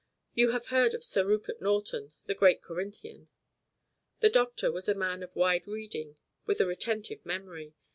You 0.33 0.49
have 0.49 0.69
heard 0.73 0.95
of 0.95 1.03
Sir 1.03 1.23
Rupert 1.23 1.61
Norton, 1.61 2.11
the 2.25 2.33
great 2.33 2.63
Corinthian?" 2.63 3.27
The 4.21 4.31
doctor 4.31 4.71
was 4.71 4.89
a 4.89 4.95
man 4.95 5.21
of 5.21 5.35
wide 5.35 5.67
reading 5.67 6.15
with 6.47 6.59
a 6.59 6.65
retentive, 6.65 7.23
memory. 7.23 7.75